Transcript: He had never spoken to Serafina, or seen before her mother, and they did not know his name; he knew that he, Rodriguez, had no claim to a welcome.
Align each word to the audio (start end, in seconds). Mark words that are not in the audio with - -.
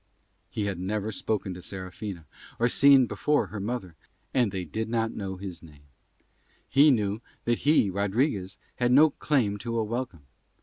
He 0.49 0.65
had 0.65 0.79
never 0.79 1.11
spoken 1.11 1.53
to 1.53 1.61
Serafina, 1.61 2.25
or 2.57 2.67
seen 2.69 3.05
before 3.05 3.45
her 3.45 3.59
mother, 3.59 3.93
and 4.33 4.51
they 4.51 4.65
did 4.65 4.89
not 4.89 5.13
know 5.13 5.35
his 5.37 5.61
name; 5.61 5.83
he 6.67 6.89
knew 6.89 7.21
that 7.45 7.59
he, 7.59 7.91
Rodriguez, 7.91 8.57
had 8.77 8.91
no 8.91 9.11
claim 9.11 9.59
to 9.59 9.77
a 9.77 9.83
welcome. 9.83 10.23